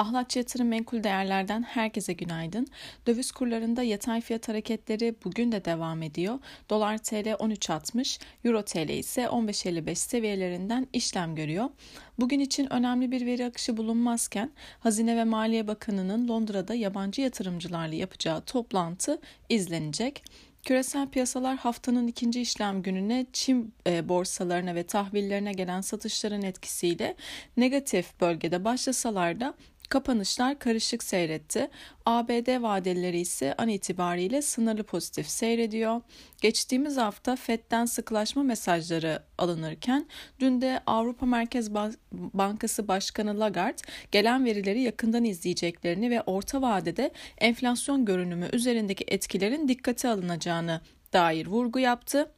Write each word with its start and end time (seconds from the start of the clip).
Ahlatçı 0.00 0.38
Yatırım 0.38 0.68
Menkul 0.68 1.02
Değerler'den 1.04 1.62
herkese 1.62 2.12
günaydın. 2.12 2.66
Döviz 3.06 3.32
kurlarında 3.32 3.82
yatay 3.82 4.20
fiyat 4.20 4.48
hareketleri 4.48 5.14
bugün 5.24 5.52
de 5.52 5.64
devam 5.64 6.02
ediyor. 6.02 6.38
Dolar 6.70 6.98
TL 6.98 7.26
13.60, 7.26 8.20
Euro 8.44 8.62
TL 8.62 8.88
ise 8.88 9.22
15.55 9.22 9.94
seviyelerinden 9.94 10.86
işlem 10.92 11.34
görüyor. 11.34 11.70
Bugün 12.18 12.40
için 12.40 12.72
önemli 12.72 13.10
bir 13.10 13.26
veri 13.26 13.46
akışı 13.46 13.76
bulunmazken 13.76 14.50
Hazine 14.78 15.16
ve 15.16 15.24
Maliye 15.24 15.66
Bakanı'nın 15.66 16.28
Londra'da 16.28 16.74
yabancı 16.74 17.20
yatırımcılarla 17.22 17.94
yapacağı 17.94 18.40
toplantı 18.40 19.18
izlenecek. 19.48 20.22
Küresel 20.64 21.08
piyasalar 21.08 21.56
haftanın 21.56 22.06
ikinci 22.06 22.40
işlem 22.40 22.82
gününe 22.82 23.26
Çin 23.32 23.74
e, 23.86 24.08
borsalarına 24.08 24.74
ve 24.74 24.82
tahvillerine 24.82 25.52
gelen 25.52 25.80
satışların 25.80 26.42
etkisiyle 26.42 27.16
negatif 27.56 28.20
bölgede 28.20 28.64
başlasalar 28.64 29.40
da 29.40 29.54
Kapanışlar 29.90 30.58
karışık 30.58 31.02
seyretti. 31.02 31.70
ABD 32.06 32.62
vadeleri 32.62 33.20
ise 33.20 33.54
an 33.58 33.68
itibariyle 33.68 34.42
sınırlı 34.42 34.82
pozitif 34.82 35.28
seyrediyor. 35.28 36.00
Geçtiğimiz 36.40 36.96
hafta 36.96 37.36
FED'den 37.36 37.84
sıklaşma 37.84 38.42
mesajları 38.42 39.22
alınırken 39.38 40.06
dün 40.40 40.60
de 40.60 40.80
Avrupa 40.86 41.26
Merkez 41.26 41.74
Bankası 42.12 42.88
Başkanı 42.88 43.40
Lagarde 43.40 43.82
gelen 44.12 44.44
verileri 44.44 44.80
yakından 44.80 45.24
izleyeceklerini 45.24 46.10
ve 46.10 46.22
orta 46.22 46.62
vadede 46.62 47.10
enflasyon 47.38 48.04
görünümü 48.04 48.48
üzerindeki 48.52 49.04
etkilerin 49.08 49.68
dikkate 49.68 50.08
alınacağını 50.08 50.80
dair 51.12 51.46
vurgu 51.46 51.78
yaptı. 51.78 52.30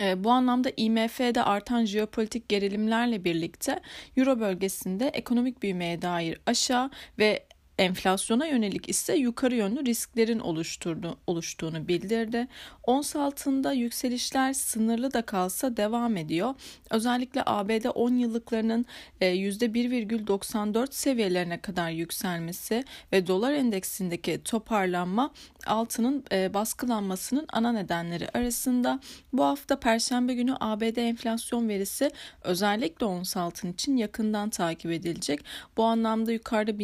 E, 0.00 0.24
bu 0.24 0.30
anlamda 0.30 0.70
IMF'de 0.76 1.42
artan 1.42 1.84
jeopolitik 1.84 2.48
gerilimlerle 2.48 3.24
birlikte 3.24 3.80
Euro 4.16 4.40
bölgesinde 4.40 5.08
ekonomik 5.08 5.62
büyümeye 5.62 6.02
dair 6.02 6.40
aşağı 6.46 6.90
ve 7.18 7.46
enflasyona 7.78 8.46
yönelik 8.46 8.88
ise 8.88 9.16
yukarı 9.16 9.54
yönlü 9.54 9.86
risklerin 9.86 10.38
oluşturdu, 10.38 11.16
oluştuğunu 11.26 11.88
bildirdi. 11.88 12.48
Ons 12.82 13.16
altında 13.16 13.72
yükselişler 13.72 14.52
sınırlı 14.52 15.12
da 15.12 15.22
kalsa 15.22 15.76
devam 15.76 16.16
ediyor. 16.16 16.54
Özellikle 16.90 17.42
ABD 17.46 17.86
10 17.94 18.14
yıllıklarının 18.14 18.86
%1,94 19.20 20.82
e, 20.82 20.92
seviyelerine 20.92 21.60
kadar 21.60 21.90
yükselmesi 21.90 22.84
ve 23.12 23.26
dolar 23.26 23.52
endeksindeki 23.52 24.40
toparlanma 24.44 25.30
altının 25.66 26.24
e, 26.32 26.54
baskılanmasının 26.54 27.46
ana 27.52 27.72
nedenleri 27.72 28.28
arasında. 28.28 29.00
Bu 29.32 29.44
hafta 29.44 29.80
Perşembe 29.80 30.34
günü 30.34 30.54
ABD 30.60 30.96
enflasyon 30.96 31.68
verisi 31.68 32.10
özellikle 32.42 33.06
ons 33.06 33.36
altın 33.36 33.72
için 33.72 33.96
yakından 33.96 34.50
takip 34.50 34.90
edilecek. 34.90 35.40
Bu 35.76 35.84
anlamda 35.84 36.32
yukarıda 36.32 36.78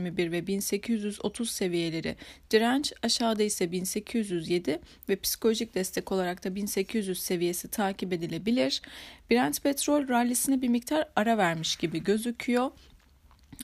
1821 0.00 0.32
ve 0.32 0.46
1830 0.46 1.50
seviyeleri 1.50 2.16
direnç, 2.50 2.92
aşağıda 3.02 3.42
ise 3.42 3.72
1807 3.72 4.80
ve 5.08 5.16
psikolojik 5.16 5.74
destek 5.74 6.12
olarak 6.12 6.44
da 6.44 6.54
1800 6.54 7.22
seviyesi 7.22 7.68
takip 7.68 8.12
edilebilir. 8.12 8.82
Brent 9.30 9.62
petrol 9.62 10.08
rallisine 10.08 10.62
bir 10.62 10.68
miktar 10.68 11.08
ara 11.16 11.38
vermiş 11.38 11.76
gibi 11.76 12.04
gözüküyor. 12.04 12.70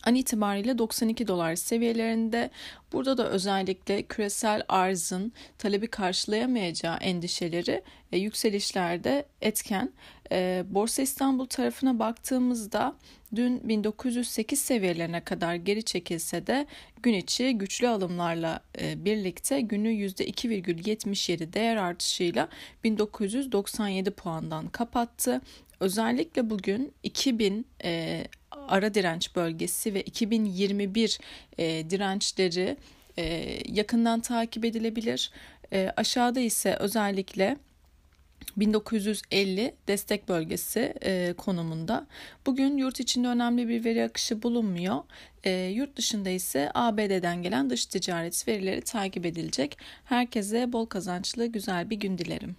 An 0.05 0.15
itibariyle 0.15 0.79
92 0.79 1.29
dolar 1.29 1.57
seviyelerinde. 1.57 2.51
Burada 2.93 3.19
da 3.19 3.29
özellikle 3.29 4.03
küresel 4.03 4.63
arzın 4.69 5.33
talebi 5.59 5.87
karşılayamayacağı 5.87 6.97
endişeleri 6.97 7.83
e, 8.13 8.19
yükselişlerde 8.19 9.27
etken. 9.41 9.93
E, 10.33 10.65
Borsa 10.69 11.03
İstanbul 11.03 11.47
tarafına 11.47 11.99
baktığımızda 11.99 12.97
dün 13.35 13.69
1908 13.69 14.61
seviyelerine 14.61 15.21
kadar 15.21 15.55
geri 15.55 15.83
çekilse 15.83 16.47
de 16.47 16.67
gün 17.03 17.15
içi 17.15 17.59
güçlü 17.59 17.89
alımlarla 17.89 18.61
e, 18.81 19.05
birlikte 19.05 19.61
günü 19.61 19.89
%2,77 19.89 21.53
değer 21.53 21.77
artışıyla 21.77 22.49
1997 22.85 24.11
puandan 24.11 24.69
kapattı. 24.69 25.41
Özellikle 25.81 26.51
bugün 26.51 26.93
2000 27.03 27.67
e, 27.85 28.25
ara 28.51 28.95
direnç 28.95 29.37
bölgesi 29.37 29.95
ve 29.95 30.03
2021 30.03 31.19
e, 31.59 31.91
dirençleri 31.91 32.77
e, 33.19 33.59
yakından 33.69 34.21
takip 34.21 34.65
edilebilir. 34.65 35.31
E, 35.73 35.93
aşağıda 35.97 36.41
ise 36.41 36.77
özellikle 36.77 37.57
1950 38.57 39.75
destek 39.89 40.29
bölgesi 40.29 40.95
e, 41.03 41.35
konumunda. 41.37 42.07
Bugün 42.47 42.77
yurt 42.77 43.01
içinde 43.01 43.29
önemli 43.29 43.69
bir 43.69 43.85
veri 43.85 44.05
akışı 44.05 44.43
bulunmuyor. 44.43 45.03
E, 45.45 45.51
yurt 45.51 45.97
dışında 45.97 46.31
ise 46.31 46.71
ABD'den 46.75 47.43
gelen 47.43 47.71
dış 47.71 47.87
ticaret 47.87 48.49
verileri 48.49 48.81
takip 48.81 49.27
edilecek. 49.27 49.79
Herkese 50.05 50.73
bol 50.73 50.87
kazançlı 50.87 51.47
güzel 51.47 51.91
bir 51.91 51.97
gün 51.97 52.19
dilerim. 52.19 52.57